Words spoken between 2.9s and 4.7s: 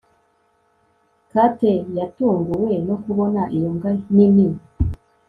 kubona iyo mbwa nini